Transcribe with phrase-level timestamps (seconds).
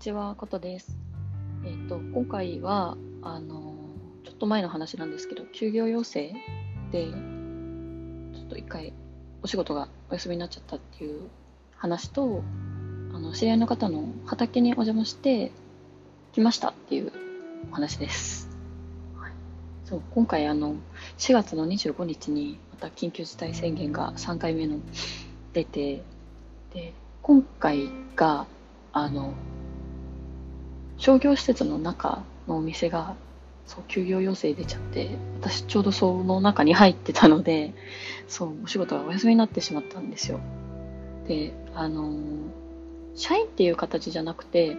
[0.00, 0.96] ちは、ことです。
[1.62, 3.74] えっ、と、今回は、あの、
[4.24, 6.32] ちょっと前の話なんですけど、休業要請
[6.90, 8.94] で、ちょっと一回
[9.42, 11.28] お仕事がお休みになっちゃったっていう
[11.76, 12.42] 話と、
[13.12, 15.52] あの、知り合いの方の畑にお邪魔して
[16.32, 17.12] 来ましたっていう
[17.70, 18.48] お話です。
[19.18, 19.32] はい、
[19.84, 20.76] そう、今回、あの、
[21.18, 24.78] 4月の25日にまた緊急事態宣言が3回目の
[25.52, 26.02] 出て、
[26.72, 28.46] で、今回が、
[28.94, 29.34] あの、
[31.00, 33.16] 商業施設の中のお店が
[33.64, 37.72] そう休業要請出ちゃって私ちょうどその中に入ってたので
[38.28, 40.40] そうお仕事がお休みになってしまったんですよ。
[41.26, 42.12] であの
[43.14, 44.76] 社員っていう形じゃなくて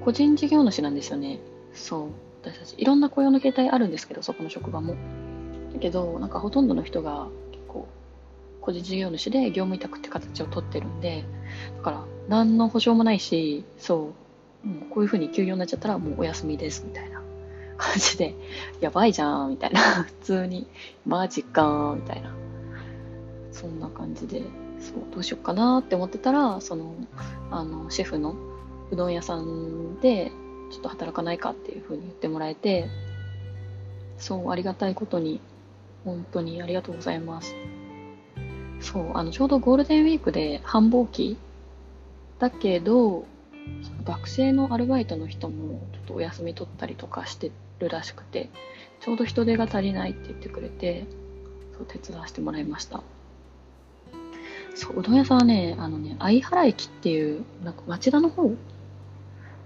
[0.00, 1.40] 個人事業主なんですよね。
[1.74, 2.08] そう
[2.42, 4.96] 私たちいろんな雇用の形態あるんですけどそこの職場も。
[5.74, 7.86] だけどなんかほとんどの人が結構
[8.62, 11.24] 個人事業主で業務委託って形を取ってるんで
[11.76, 14.27] だから何の保証もないしそう
[14.64, 17.22] もうこういう風に休業になっちゃったらもうお休みですみたいな
[17.78, 18.34] 感じで、
[18.80, 20.66] やばいじゃんみたいな、 普通に、
[21.06, 22.34] マジかーみたいな、
[23.52, 24.42] そんな感じで、
[24.80, 26.94] そう、どうしようかなって思ってたら、その、
[27.50, 28.34] あの、シェフの
[28.90, 30.30] うどん屋さんで、
[30.70, 32.88] ちょっと働かないかっていう風に言ってもらえて、
[34.18, 35.40] そう、ありがたいことに、
[36.04, 37.54] 本当にありがとうございます。
[38.80, 41.36] そう、あの、ちょうどゴールデンウィークで繁忙期
[42.38, 43.24] だけど、
[44.04, 48.48] 学生のアルバイトの人もちょっとお休み取ったりとかしてるらしくて
[49.00, 51.06] ちょうど人手が足りないって言ってくれて
[51.76, 53.02] そう手伝わせてもらいました。
[54.74, 58.52] そううどん屋さんはねあのね相原駅っていうなんか町田の方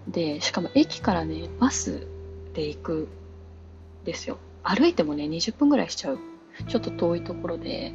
[0.08, 2.06] でしかも駅からねバス
[2.54, 3.08] で行く
[4.04, 4.38] ですよ。
[4.64, 6.18] 歩いてもね20分ぐらいしちゃう。
[6.66, 7.92] ちょっと遠いところで。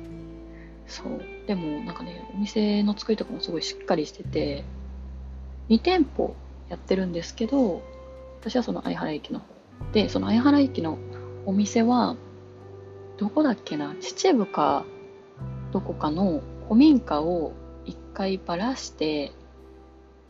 [0.87, 1.21] そう。
[1.47, 4.63] でもなんかねお店の作りとかもすごいしっかりしてて
[5.69, 6.35] 2店舗
[6.69, 7.81] やってるんですけど
[8.41, 9.45] 私はその相原駅の方
[9.93, 10.97] でその相原駅の
[11.45, 12.15] お店は
[13.17, 14.85] どこだっけな秩父か
[15.71, 17.53] どこかの古民家を
[17.85, 19.31] 一回ばらして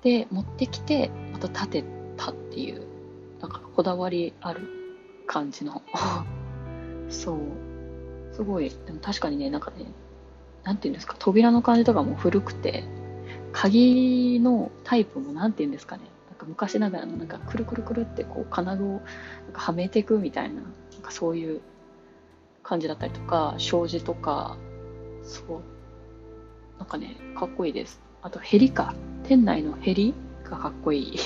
[0.03, 2.85] で持ってきてまた建てたっていう
[3.41, 4.61] なんかこだわりある
[5.27, 5.83] 感じの。
[7.09, 7.37] そう。
[8.33, 8.69] すごい。
[8.69, 9.85] でも確かにねなんかね
[10.63, 12.83] なんていうんですか扉の感じとかも古くて
[13.59, 16.03] 鍵のタイプもなんて言うんですかね。
[16.29, 18.99] なんか昔ながらのなんかくるくるくるってこう金具をなん
[19.51, 21.61] かはめていくみたいななんかそういう
[22.61, 24.57] 感じだったりとか障子とか
[25.23, 25.61] そう。
[26.77, 27.99] なんかねかっこいいです。
[28.21, 28.93] あとヘリか。
[29.23, 30.13] 店内のヘリ
[30.43, 31.17] がかっこいい。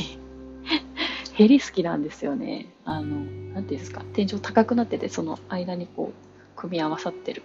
[1.36, 2.68] ヘリ好きなんですよね。
[2.86, 4.06] あのなんていうんですか。
[4.13, 7.44] 天井高くなっててその間にこう組み合わさってる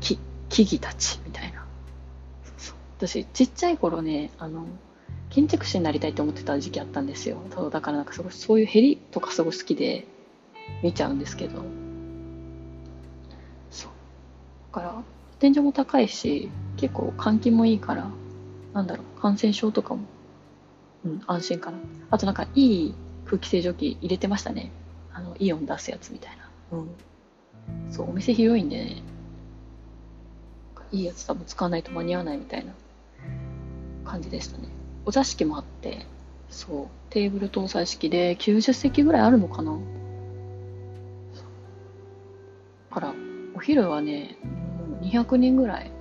[0.00, 1.59] 木木々たちみたいな。
[3.00, 4.66] 私ちっちゃい頃ねあの
[5.30, 7.38] 建築士になりたいと思ってた時期あったんですよ。
[7.54, 10.06] そうだからなんかすごいそういうヘリとかすごい好きで
[10.82, 11.62] 見ちゃうんですけど。
[13.70, 13.90] そう。
[14.74, 15.02] だから
[15.38, 18.10] 天井も高いし結構換気もいいから
[18.74, 20.02] なんだろう感染症とかも、
[21.06, 21.78] うん、安心かな。
[22.10, 22.94] あとなんかいい
[23.24, 24.72] 空気清浄機入れてましたね。
[25.14, 26.78] あのイオン出すやつみたいな。
[26.78, 26.88] うん。
[27.90, 29.02] そうお店広いんでね。
[30.92, 32.72] いいやつ多分使わないと間に合わないみたいな
[34.10, 34.68] 感じでしたね。
[35.04, 36.04] お座敷もあって、
[36.48, 39.78] そう、テーブル搭載式で90席ぐらいあるのかな。
[42.90, 43.14] から、
[43.54, 45.92] お昼はね、もう200人ぐらい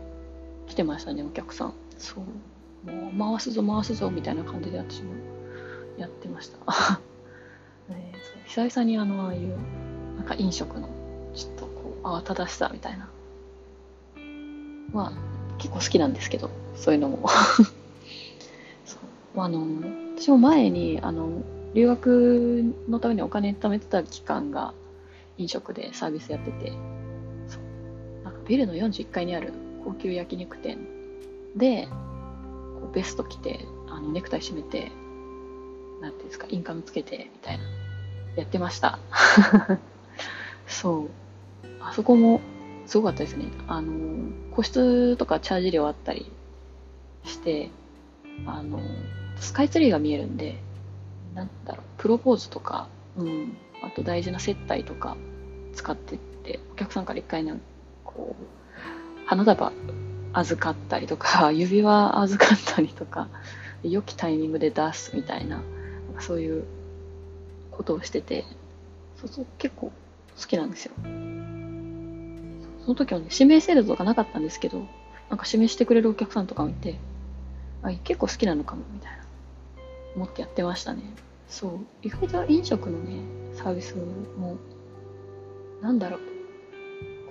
[0.68, 1.74] 来てましたね、お客さん。
[1.98, 2.92] そう。
[2.92, 5.14] もう回すぞ回すぞみたいな感じで私も
[5.98, 6.58] やってました。
[7.94, 8.14] ね、
[8.48, 9.56] そう久々にあの、ああいう、
[10.18, 10.90] なんか飲食の、
[11.36, 13.08] ちょっとこう、慌ただしさみたいな。
[14.92, 15.12] まあ、
[15.60, 17.30] 結構好きなんですけど、そういうのも。
[19.34, 19.66] そうあの
[20.18, 24.74] 私も前にあの留学のためにお金貯めてた期間が
[25.38, 26.72] 飲食でサービスやってて
[28.24, 29.54] なんかビルの41階にある
[29.84, 30.80] 高級焼肉店
[31.56, 31.88] で
[32.82, 33.60] こうベスト着て
[33.90, 34.92] あのネクタイ締めて
[36.02, 37.64] なんていうんですかインカムつけてみたいな
[38.36, 39.00] やってました。
[40.68, 41.10] そう。
[41.82, 42.42] あそこも
[42.86, 43.46] すごかったですね。
[43.68, 46.32] あの個室とかチャージ料あったり
[47.26, 47.70] して
[48.46, 48.80] あの
[49.40, 50.60] スカイツリーが見えるんで
[51.34, 52.88] なんだろうプロポーズとか、
[53.18, 55.18] うん、あと大事な接待とか
[55.74, 57.54] 使ってってお客さんから一回ね
[58.04, 58.44] こう
[59.26, 59.72] 花束
[60.34, 63.28] 預かったりとか 指輪預かったりとか
[63.84, 65.62] 良きタイミングで出すみたいな
[66.20, 66.66] そういう
[67.72, 68.46] ことをしてて
[69.18, 69.92] そうそう結構
[70.40, 70.94] 好きなんですよ。
[72.84, 74.80] その時はね指名制度とかなかったんですけど
[75.30, 76.98] なんか指名してくれるお客さんとかもいて
[77.84, 79.18] あ結構好きなのかもみたいな
[80.16, 81.04] 思ってやってましたね。
[81.48, 81.80] そう。
[82.02, 83.22] 意外と飲食のね、
[83.54, 84.58] サービスも、
[85.82, 86.20] なんだろう。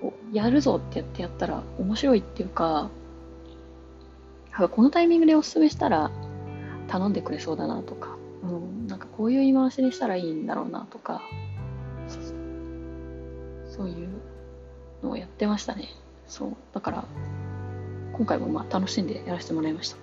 [0.00, 2.90] こう、やるぞってやってやったら面白いっていうか、
[4.72, 6.10] このタイミングでおすすめしたら
[6.88, 11.22] 頼んでくれそうだなとか、うん、なんかこういう言い回しにしたらいいんだろうなとか、
[13.68, 14.08] そういう
[15.02, 15.88] のをやってましたね。
[16.26, 16.56] そう。
[16.74, 17.04] だから、
[18.14, 19.96] 今回もまあ楽しんでやらせてもらいました。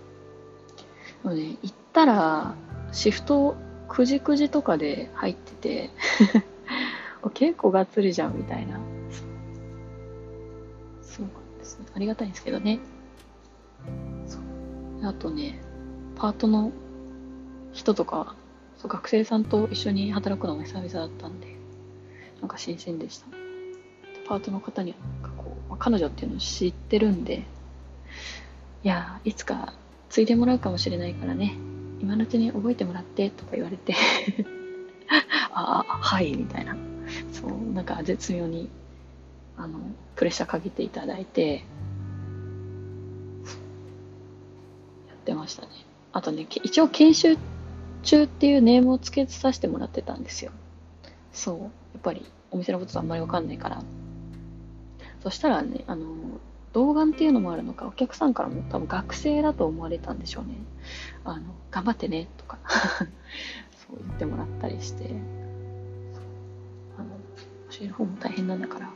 [1.24, 2.56] でもね、行ったら、
[2.96, 3.58] シフト
[3.90, 5.90] 9時9時とかで入ってて
[7.36, 8.80] 結構がっつりじゃんみたいな。
[11.02, 11.86] そうなんですね。
[11.94, 12.80] ありがたいんですけどね。
[15.04, 15.60] あとね、
[16.16, 16.72] パートの
[17.74, 18.36] 人とか、
[18.78, 21.48] そう学生さんと一緒に働くのが久々だったんで、
[22.40, 23.28] なんか新鮮でした。
[24.28, 24.92] パートの方に
[25.22, 27.44] はこう、まあ、彼女っていうのを知ってるんで、
[28.84, 29.74] いや、いつか
[30.10, 31.58] 継いでもらうかもしれないからね、
[32.06, 33.96] 今のうちに覚えてもらってとか言われて
[35.52, 36.78] ああ、はい、みたいな。
[37.34, 38.70] そう、なんか絶妙に、
[39.58, 39.80] あの、
[40.16, 41.62] プレッシャーかけていただいて、や
[45.16, 45.70] ってましたね。
[46.12, 47.40] あとね、一応研修
[48.04, 50.52] 中っていうネームを付けさせてもらってたんですよ。
[51.34, 51.60] そう。
[51.60, 51.66] や
[51.98, 53.82] っぱりお店のことあんまりわかんないから。
[55.24, 56.06] そしたらね、あの、
[56.76, 60.56] 童顔っていうのもあるのか、お客さんからも多分学生だと思われたんでしょうね。
[61.24, 62.60] あの、頑張ってね、とか
[63.88, 65.06] そう言ってもらったりして、
[66.98, 67.08] あの、
[67.72, 68.92] 教える方も大変なんだから、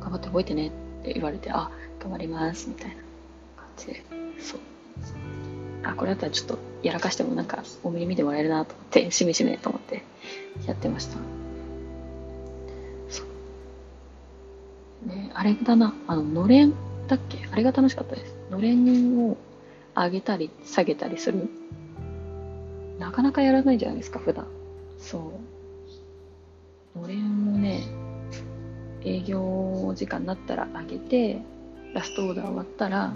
[0.00, 0.70] 頑張って覚えてねっ
[1.04, 1.70] て言われて、あ、
[2.00, 4.02] 頑張ります、みたいな感じで、
[4.38, 4.60] そう。
[5.82, 10.02] あ、これだったらちょっとやらかしてもなんかお目見てもらえるなと思って、しめしめと思って
[10.66, 11.41] やってました。
[15.06, 16.74] ね、あれだな、あの、のれん
[17.08, 17.38] だっけ？
[17.50, 18.36] あれが楽しかったです。
[18.50, 19.36] のれんを
[19.94, 21.48] 上げたり下げたりする。
[22.98, 24.46] なかなかやらないじゃないですか、普段。
[24.98, 25.32] そ
[26.94, 26.98] う。
[27.00, 27.80] のれんをね、
[29.04, 31.42] 営業時間になったら上げて、
[31.94, 33.12] ラストオーダー終わったら、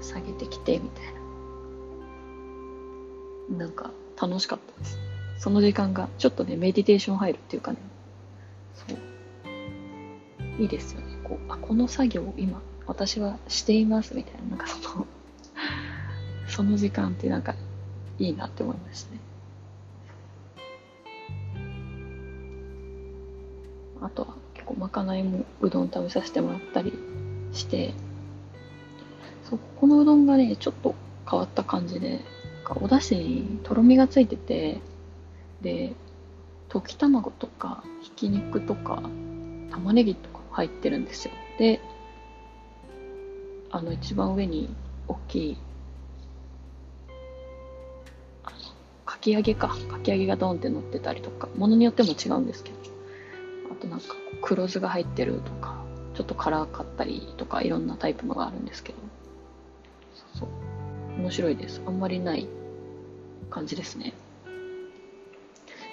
[0.00, 1.04] 下げてきて、みたい
[3.50, 3.58] な。
[3.58, 3.90] なんか、
[4.20, 4.96] 楽しかったです。
[5.38, 7.78] その時間が、ちょっとね、メディテーション入るっていうかね、
[10.60, 11.06] いいですよね。
[11.24, 15.06] こう、あ、この作業を今、私はしていますみたいな、なんかその
[16.48, 17.54] その時間ってなんか
[18.18, 19.20] いいなって思いましたね。
[24.02, 26.92] あとは結構まかないもうどん食べさせてもらったり
[27.52, 27.94] して、
[29.44, 30.94] そう、このうどんがね、ちょっと
[31.28, 32.20] 変わった感じで、
[32.76, 34.80] お出汁にとろみがついてて、
[35.62, 35.94] で、
[36.68, 39.02] 溶き卵とか、ひき肉とか、
[39.70, 41.32] 玉ねぎと入ってるんですよ。
[41.58, 41.80] で、
[43.70, 44.74] あの一番上に
[45.08, 45.56] 大きい、
[48.44, 48.56] あの、
[49.04, 49.68] かき揚げか。
[49.68, 52.76] かき揚げがドンって乗ってたりとか、ものによっても違うんですけど、
[53.72, 58.98] あとなんか黒酢が入ってるとか、ちょっと辛かったりとか、いろんなタイプのがあるんですけど、
[60.14, 60.48] そうそう。
[61.20, 61.80] 面白いです。
[61.86, 62.48] あんまりない
[63.50, 64.12] 感じですね。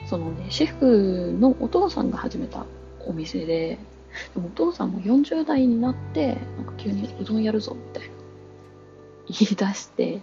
[0.09, 2.65] そのね、シェフのお父さんが始めた
[3.05, 3.77] お店で、
[4.33, 8.15] でもお父さんも40代になって、なんか急にうどんやるぞみたいな
[9.27, 10.21] 言い出して、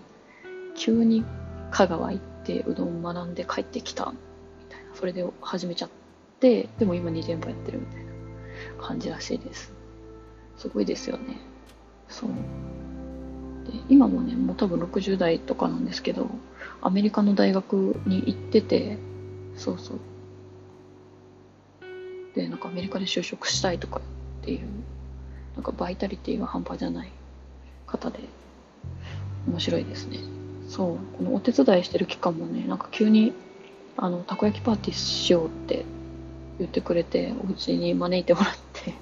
[0.76, 1.24] 急に
[1.70, 4.94] 香川行ってうどん学んで帰ってきたみたいな。
[4.94, 5.88] それで始めちゃっ
[6.40, 8.12] て、でも今2店舗やってるみたいな
[8.80, 9.72] 感じらしいです。
[10.56, 11.38] すごいですよね。
[12.08, 12.30] そう。
[13.66, 16.28] で今もね、もう多分60代とかなんですけど、
[16.80, 18.98] アメリカの大学に行ってて、
[19.56, 19.98] そうそう。
[22.34, 24.00] で、なんかアメリカで就職したいとか
[24.42, 24.60] っていう、
[25.54, 27.10] なんかバイタリティが半端じゃない
[27.86, 28.20] 方で、
[29.46, 30.18] 面白いですね。
[30.68, 33.32] そう、このお手伝いしてる期間もね、なんか急に、
[33.96, 35.84] あの、たこ焼きパーティーしようって
[36.58, 38.94] 言ってくれて、お家に招いてもらって、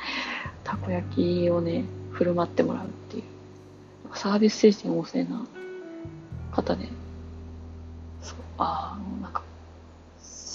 [0.64, 3.22] たこ焼きをね、振る舞ってもらうっていう、
[4.14, 5.46] サービス精神旺盛な
[6.52, 6.88] 方で、
[8.22, 9.42] そう、ああ、なんか、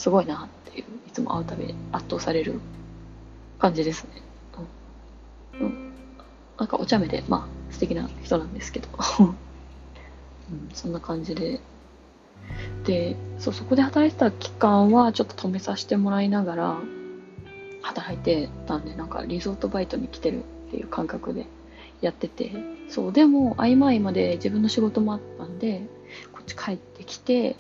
[0.06, 2.60] すごいなっていう、いつも会うたびに圧倒される
[3.58, 4.22] 感じですね。
[5.60, 5.66] うん。
[5.66, 5.94] うん、
[6.60, 8.88] なんかお茶目で、まあ素敵な人なんですけど。
[9.20, 11.60] うん、そんな感じで。
[12.84, 16.78] で、そう、そこで働いてた期間はちょっと止めさせてもらいながら、
[17.82, 21.48] 働いてたんで、なんかリゾートバイトに来てるっていう感覚で
[22.02, 22.52] やってて、
[22.90, 25.82] そう、でも合間合間で自分の仕事もあったんで、
[26.32, 27.56] こっち帰ってきて、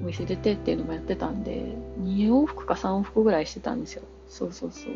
[0.00, 4.02] お店出てっていうのもやってたんで、2往復か3往復ぐらいしてたんですよ。
[4.28, 4.92] そうそうそう。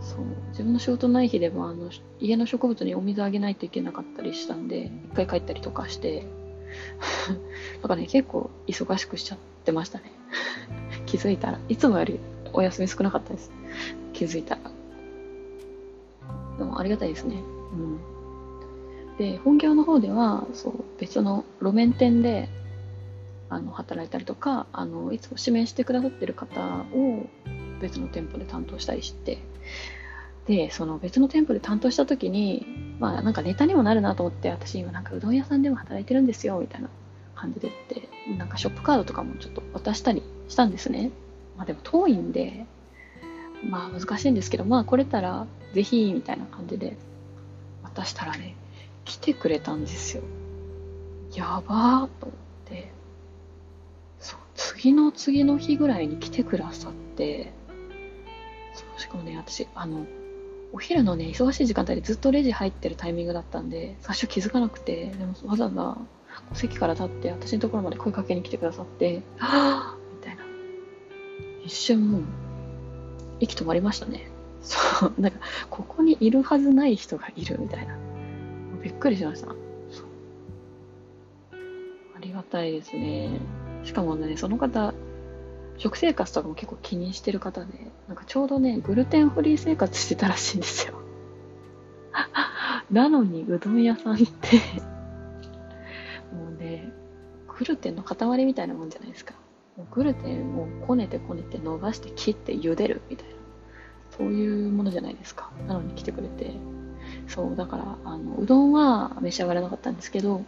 [0.00, 0.20] そう。
[0.50, 6.26] 自分の仕事ない日でも、あの、家の植物にお水あげないといけなかったりしたんで、一回帰ったりとかして、
[7.82, 10.12] だからね、結構忙しくしちゃってましたね。
[11.06, 11.60] 気づいたら。
[11.68, 12.20] いつもより
[12.52, 13.50] お休み少なかったです。
[14.12, 14.60] 気づいたら。
[16.58, 17.42] でもありがたいですね。
[17.72, 17.98] うん。
[19.18, 22.48] で、本業の方では、そう、別の路面店で、
[23.48, 27.26] あの、働いたりとか、あの、いつも指名してくださってる方を
[27.80, 29.38] 別の店舗で担当したりして、
[30.46, 32.66] で、その別の店舗で担当した時に、
[33.00, 36.88] まあなんかネタにもなるなと思って、私今なんかうどん屋さんでも働いてるんですよ、みたいな
[37.34, 41.10] 感じで言って、なんかショップカードとかもちょっと渡したりしたんですね。
[41.56, 42.66] まあでも遠いんで、
[43.68, 46.96] まあ難しいんですけど、まあ来れたらぜひ、みたいな感じで
[47.82, 48.54] 渡したらね、
[49.04, 50.22] 来てくれたんですよ。
[51.34, 52.30] やばーと思っ
[52.66, 52.92] て、
[54.76, 57.52] 次の次の日ぐらいに来てくださって、
[58.98, 60.06] しかもね、私、あの、
[60.72, 65.98] お昼のね、忙しい時間帯でずっとレジ入ってるタイミングだったんで、最初気づかなくて、でもわざわざ
[66.52, 70.42] 席から立って私のところまで声かけに来てくださって、はぁみたいな。
[71.64, 72.22] 一瞬もう、
[73.40, 74.28] 息止まりましたね。
[74.60, 75.38] そう、なんか、
[75.70, 77.96] ここにいるはずない人がいるみたいな。
[78.82, 79.50] びっくりしました。
[79.50, 79.54] あ
[82.20, 83.40] りがたいですね。
[83.86, 84.92] しかもね、その方、
[85.78, 87.72] 食生活とかも結構気にしてる方で、
[88.08, 90.94] なんかちょうどね、グルテンフリー生活してたらしいんですよ。
[92.90, 94.24] なのに、うどん屋さんって
[96.32, 96.92] もうね、
[97.58, 99.34] グルテンの塊みたいなもんじゃないですか。
[99.92, 103.34] グルテンをこねてこねて伸ばして切って茹でるみたいな。
[104.18, 105.52] そういうものじゃないですか。
[105.68, 106.50] なのに来てくれて。
[107.28, 110.42] そう、だから、あの、うどんは召し上がらなかったんですけど、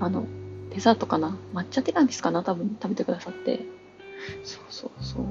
[0.00, 0.26] あの、
[0.70, 1.36] デザートかな？
[1.52, 2.42] 抹茶ティラミスかな？
[2.42, 3.60] 多分食べてくださって。
[4.44, 5.24] そうそうそう。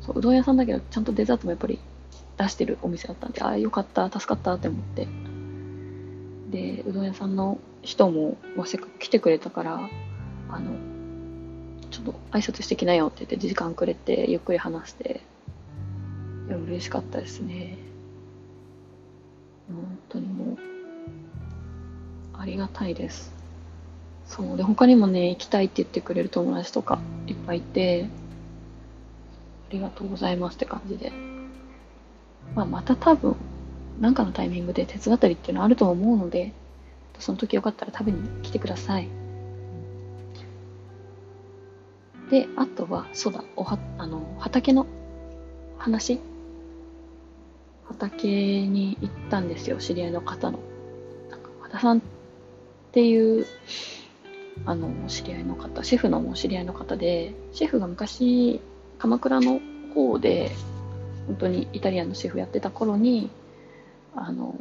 [0.00, 1.78] そう、うどん屋さんだけど、ちゃんとデザートもやっぱり
[2.38, 5.06] 出してるお店だったんで、ああ、よかった、助かったって思って。
[6.50, 9.88] で、うどん屋さんの人も、まあ、せっかく来てくれたから、
[10.48, 10.70] あの、
[11.90, 15.20] ちょっと挨拶してきなよって言って時間くれて、ゆっくり話して、
[16.48, 17.78] いや、嬉しかったですね。
[19.68, 20.58] 本当にもう、
[22.34, 23.32] ありがたいです。
[24.26, 24.56] そう。
[24.56, 28.08] で、他にもね、行きたいって言ってくれる友達とかいっぱいいて、
[29.68, 31.12] ありがとうございますって感じで。
[32.54, 33.36] まあ、また多分、
[34.00, 36.52] なんかのタイミングで手伝ったりっていうのはあると思うので、
[37.18, 39.08] その時よかったら食べに来てください。
[42.30, 44.86] で、あとは、そうだ、おは、あの、畑の
[45.78, 46.20] 話
[47.88, 50.58] 畑に行ったんですよ、知り合いの方の。
[51.30, 52.00] なんか和田さんっ
[52.92, 53.46] ていう、
[54.64, 58.60] あの、知り合いの方、シェフの知り合いの方で、シェフが昔、
[58.98, 59.60] 鎌倉の
[59.94, 60.50] 方で、
[61.26, 63.30] 本当にイタリアンのシェフやってた頃に、
[64.14, 64.54] あの、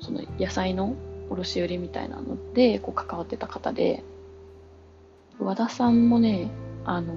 [0.00, 0.94] その野菜の
[1.30, 4.02] 卸売りみたいなので、こう関わってた方で、
[5.38, 6.50] 和田さんもね、
[6.84, 7.14] あの、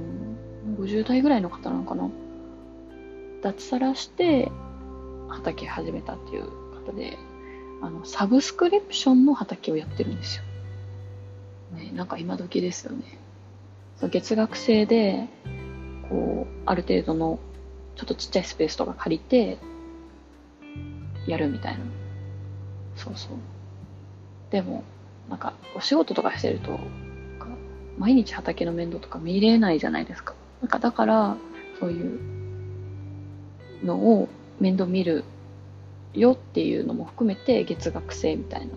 [0.79, 2.09] 50代ぐらいの方なのかな？
[3.41, 4.51] 脱サラして、
[5.27, 6.45] 畑始めたっていう
[6.85, 7.17] 方で、
[7.81, 10.43] あの、サブスクリプションの畑をやってるんですよ。
[11.75, 13.03] ね、なんか今時ですよね。
[13.97, 15.27] そ月額制で、
[16.09, 17.39] こう、ある程度の、
[17.95, 19.57] ちょっとちっちゃいスペースとか借りて、
[21.27, 21.85] やるみたいな。
[22.95, 23.37] そうそう。
[24.51, 24.83] でも、
[25.29, 26.79] なんか、お仕事とかしてると、
[27.97, 30.33] 毎日畑の面倒とか見れないじゃないですか。
[30.61, 31.37] なんか、だから、
[31.79, 32.19] そういう
[33.83, 34.27] のを
[34.59, 35.23] 面倒見る
[36.13, 38.73] よっていうのも含めて月額制みたいな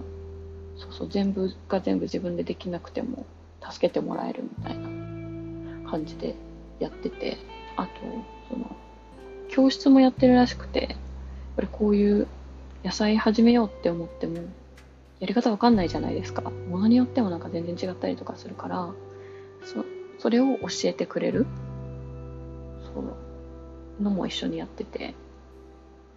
[0.78, 3.26] そうそう全部が全部自分でできなくても
[3.68, 6.34] 助けてもらえるみたいな感じで
[6.78, 7.36] やってて
[7.76, 7.90] あと
[8.48, 8.76] その
[9.48, 10.88] 教室もやってるらしくてやっ
[11.56, 12.28] ぱりこういう
[12.84, 14.36] 野菜始めようって思っても
[15.18, 16.42] やり方わかんないじゃないですか。
[16.42, 18.90] ものによってもなんか全然違ったりとかするから
[19.64, 19.84] そ
[20.20, 21.46] それを教えてくれる
[22.94, 25.14] そうのも一緒にやってて。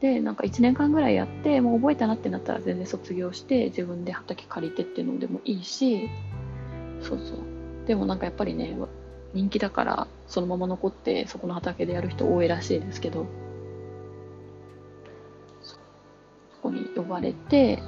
[0.02, 6.10] でなんか1年間ぐらいやってもう覚えたなってなったら全然卒業して自分で畑借りてっていうのでもいいし
[7.02, 7.38] そうそう。
[7.86, 8.76] でもなんかやっぱりね
[9.34, 13.28] 人気だからそのまま残ってそこの畑でやる人多いらしいですけど
[15.62, 15.78] そ
[16.62, 17.82] こに呼ばれて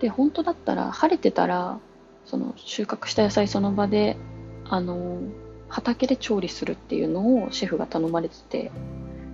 [0.00, 1.78] で本当だったら晴れてたら
[2.24, 4.16] その収穫した野菜その場で
[4.64, 5.20] あの
[5.68, 8.70] 畑で調理するっていうのをシェフが頼まれてて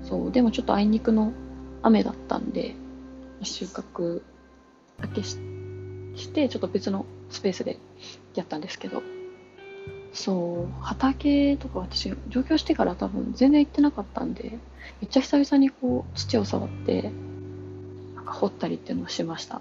[0.09, 1.33] そう、でもちょっとあいにくの
[1.83, 2.75] 雨だったんで、
[3.43, 4.23] 収穫
[5.01, 5.39] だけし
[6.17, 7.79] して、ちょっと別のスペースで
[8.35, 9.03] やったんですけど、
[10.13, 14.59] そう、畑とか私、上京してから多分全然行ってなかったんで、
[15.01, 17.13] めっちゃ久々にこう、土を触って、
[18.17, 19.61] なんか掘ったりっていうのをしました。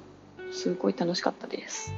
[0.51, 1.93] すごい楽しかったです。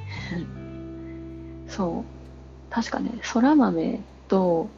[1.68, 2.72] そう。
[2.72, 4.68] 確かね、そら豆と、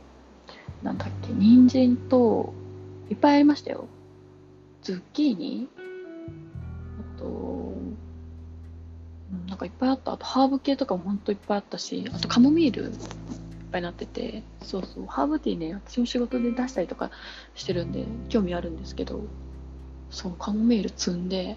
[0.82, 2.52] なんだっけ、人参と、
[3.10, 3.86] いっぱいありましたよ。
[4.82, 5.68] ズッキーニ？
[7.16, 7.74] あと、
[9.48, 10.12] なんかいっぱいあった。
[10.12, 12.90] あとハーブ系とかもほんといっぱいあったし、あとカモミールいっ
[13.70, 17.10] ぱいなってて、そうそう、ハーブティーね、私も仕事で出したりとか
[17.54, 19.20] してるんで、興味あるんですけど、
[20.10, 21.56] そう、カモミール積んで、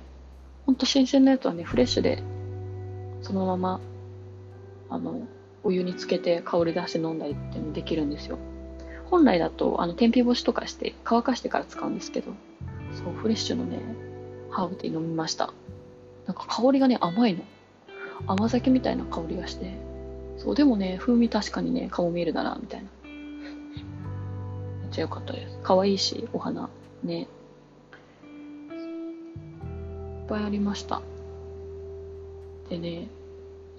[0.66, 2.22] ほんと新鮮なやつはね、フレッシュで、
[3.22, 3.80] そのまま、
[4.90, 5.22] あの、
[5.64, 8.38] お湯につけて香り出して飲んだりってもできるんですよ。
[9.10, 12.32] 本来だと、あの、天日干しとかして乾かしてから使うんですけど、
[12.94, 13.80] そう、フレッシュのね、
[14.50, 15.54] ハーブティー飲みました。
[16.26, 17.44] なんか香りがね、甘いの。
[18.28, 19.74] 甘酒みたいな香りがして。
[20.38, 22.90] そう、でもね、風味確かにね、カモミールだな、みたいな。
[24.82, 25.60] めっちゃ良かったです。
[25.64, 26.70] 可愛いし、お花。
[27.04, 27.22] ね。
[27.22, 27.28] いっ
[30.28, 31.02] ぱいありました。
[32.70, 33.08] でね、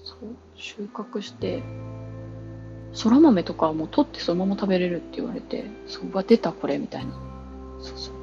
[0.04, 0.18] そう、
[0.54, 1.62] 収穫して、
[2.96, 7.12] そら豆とかはもう取ってそのまま食べれるって言われて、そう、わ、出たこれ、みたいな。
[7.78, 8.14] そうそう。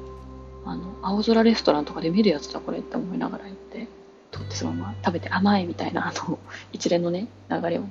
[0.66, 3.86] あの、青空レストランとかで見るやつだこれって思いながら行って、
[4.32, 6.40] 取ってそのまま食べて甘いみたいな、あの、
[6.72, 7.84] 一連のね、流れを、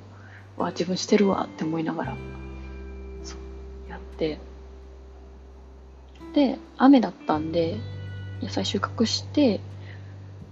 [0.57, 2.17] わ、自分してるわって思いながら、
[3.23, 3.37] そ
[3.87, 4.39] う、やって、
[6.33, 7.77] で、雨だったんで、
[8.41, 9.61] 野菜収穫して、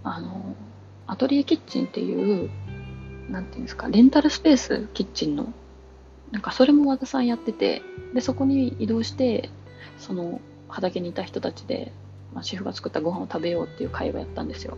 [0.04, 0.56] あの、
[1.08, 2.50] アトリエキッチンっていう、
[3.30, 5.52] なんていうんですか、レンタルスペース、キッチンの。
[6.32, 7.82] なんかそれも和田さんやってて、
[8.14, 9.50] で、そこに移動して、
[9.98, 11.92] その畑にいた人たちで、
[12.34, 14.78] まあ、シェフが作ったご飯を食べようっていう会をやったんですよ。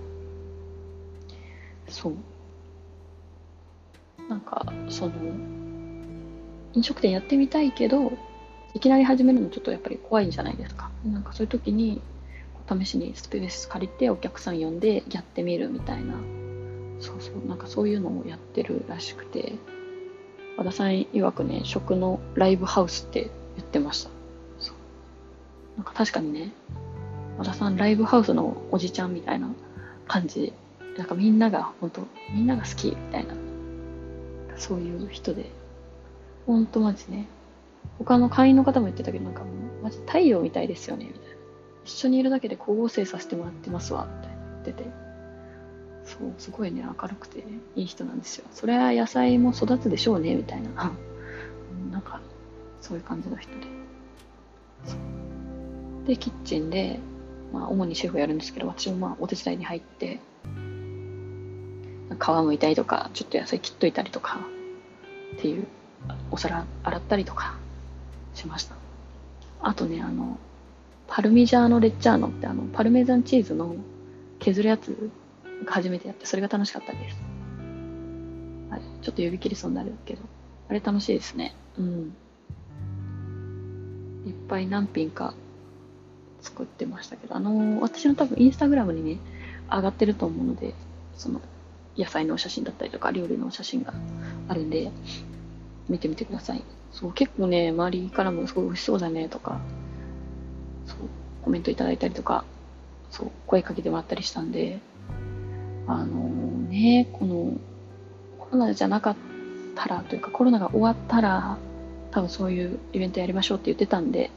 [1.88, 2.16] そう。
[4.30, 5.14] なんか、その、
[6.74, 8.14] 飲食店やってみたいけど、
[8.74, 10.90] いきなり始めるのちょっとやっぱり怖いんじゃないですか。
[11.06, 12.02] なんかそういう時に、
[12.68, 16.16] 試しにスペース借りてお客さん呼んでやってみるみたいな
[17.00, 19.54] そうそうなんかそういうのをやってるらしくて
[20.58, 24.10] 和田さん曰くね食のライブハウスって言ってました。
[25.76, 26.52] なんか確かにね
[27.38, 29.50] 和田さんライブハウスのおじちゃんみたいな
[30.08, 30.54] 感じ。
[30.98, 33.34] なんかみんなが本当みんなが好きみたいな。
[34.58, 35.50] そういう人で。
[36.46, 37.28] 本当マジね。
[37.98, 41.28] 他の会員の方も言ってたけどなんかもうマジ太陽みたいですよねみたいな。
[41.86, 44.28] 一緒にいるだけで光合成させてもらってますわって
[44.66, 45.03] 言ってて。
[46.20, 47.44] そうすごいね明るくて、
[47.76, 48.46] いい人なんですよ。
[48.54, 50.70] それは野菜も育つでしょうねみたいな。
[51.92, 52.22] なんか
[52.82, 53.74] そういう感じの人で。
[56.06, 57.00] でキッチンで、
[57.54, 60.20] まあ、主にシェフやるんですけど私もまあお手伝いに入って
[62.10, 64.42] 皮むいたりとかちょっと野菜切っといたりとか
[65.38, 65.66] っていう
[66.30, 67.56] お皿洗ったりとか
[68.36, 68.76] しました。
[69.62, 70.38] あとねあの
[71.08, 73.78] パルミジャーノ・レッジャーノってあのパルメザンチーズの
[74.40, 75.10] 削るやつ
[75.66, 77.18] 初めてやって、それが楽しかったです。
[78.70, 80.22] はい、ちょっと指切りそうになるけど、
[80.70, 81.56] あれ楽しいですね。
[81.78, 82.16] うん。
[84.26, 85.34] いっぱい何品か
[86.42, 89.20] 作ってましたけど、あのー、私の多分インスタグラムにね、
[89.70, 90.74] 上がってると思うので、
[91.16, 91.42] その、
[91.98, 93.94] 野菜の写真だったりとか、料理の写真が
[94.48, 94.92] あるんで、
[95.90, 96.64] 見てみてください。
[96.92, 99.60] そう、結構ね、周りからもすごい美味しそうだねとか、
[100.86, 100.98] そう、
[101.44, 102.46] コメントいただいたりとか、
[103.10, 104.80] そう、声かけてもらったりしたんで、
[105.88, 106.30] あの
[106.70, 107.54] ね、この
[108.40, 109.16] コロナじゃなかっ
[109.76, 111.58] たらというかコロナが終わったら
[112.12, 114.32] 多分そういうイベントやりましょうって言ってたんで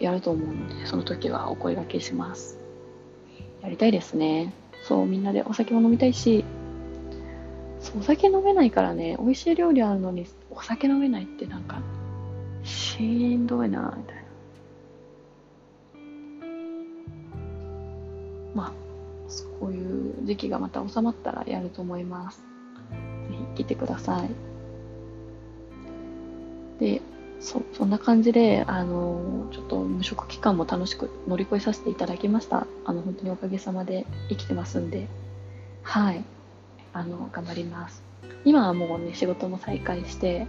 [0.00, 2.58] やると思うのでその時はお声掛けします。
[3.62, 4.52] やりたいですね。
[4.84, 6.44] そうみんなでお酒も飲みたいし
[7.80, 11.82] そうお酒飲めないからね美味しい料理あるのにお酒飲めないってなんか
[12.62, 14.22] しんどいなみたいな。
[18.54, 18.85] まあ
[19.60, 22.38] こういう時期がまた収まったらやると思います。
[23.28, 24.30] ぜひ来てください。
[26.80, 27.00] で、
[27.40, 32.66] そそんな感じで、あの、ちょっと無職期間も楽しく乗り越えさせていただきました。
[32.84, 35.08] あの、本当におかげさまで生きてますんで、
[35.82, 36.24] はい。
[36.92, 38.02] あの、頑張ります。
[38.44, 40.46] 今はもうね、仕事も再開して、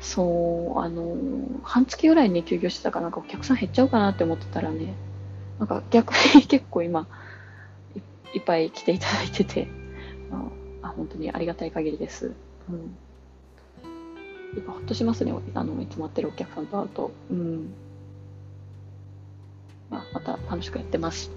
[0.00, 1.16] そう、あの、
[1.62, 4.94] 半月ぐらいね、休業してたから、なんかお客さん減っちゃうかなって思ってたらね、
[5.58, 7.06] なんか逆に 結構今、
[8.36, 9.66] いっぱい来ていただいてて、
[10.82, 12.32] あ、本当にありがたい限りです。
[12.68, 12.96] うん。
[14.54, 17.10] やっぱほっとしますね、あの、いつも会ってるお客さんと会うと。
[17.30, 17.72] うん。
[19.90, 21.30] まあ、また楽しくやってます。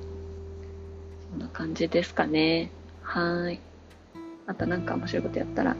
[1.31, 2.69] そんな感じですかね。
[3.01, 3.59] はい。
[4.45, 5.77] また何か面白いことやったら、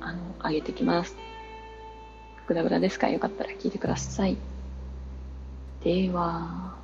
[0.00, 1.16] あの、あげてきます。
[2.48, 3.08] グダグダですか？
[3.08, 4.36] よかったら聞いてください。
[5.84, 6.76] では。